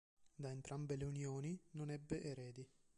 [0.33, 2.67] Da entrambe le unioni non ebbe eredi.